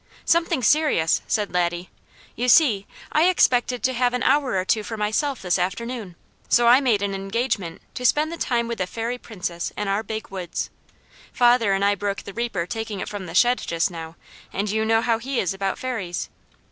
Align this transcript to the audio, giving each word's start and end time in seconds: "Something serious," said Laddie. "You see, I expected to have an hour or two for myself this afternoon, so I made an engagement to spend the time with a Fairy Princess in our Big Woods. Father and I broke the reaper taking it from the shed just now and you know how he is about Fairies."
"Something 0.25 0.63
serious," 0.63 1.21
said 1.27 1.53
Laddie. 1.53 1.91
"You 2.35 2.49
see, 2.49 2.87
I 3.11 3.25
expected 3.29 3.83
to 3.83 3.93
have 3.93 4.15
an 4.15 4.23
hour 4.23 4.55
or 4.57 4.65
two 4.65 4.81
for 4.81 4.97
myself 4.97 5.43
this 5.43 5.59
afternoon, 5.59 6.15
so 6.49 6.65
I 6.65 6.79
made 6.81 7.03
an 7.03 7.13
engagement 7.13 7.83
to 7.93 8.03
spend 8.03 8.31
the 8.31 8.37
time 8.37 8.67
with 8.67 8.81
a 8.81 8.87
Fairy 8.87 9.19
Princess 9.19 9.71
in 9.77 9.87
our 9.87 10.01
Big 10.01 10.29
Woods. 10.29 10.71
Father 11.31 11.73
and 11.73 11.85
I 11.85 11.93
broke 11.93 12.23
the 12.23 12.33
reaper 12.33 12.65
taking 12.65 12.99
it 12.99 13.09
from 13.09 13.27
the 13.27 13.35
shed 13.35 13.59
just 13.59 13.91
now 13.91 14.15
and 14.51 14.71
you 14.71 14.85
know 14.85 15.01
how 15.03 15.19
he 15.19 15.39
is 15.39 15.53
about 15.53 15.77
Fairies." 15.77 16.29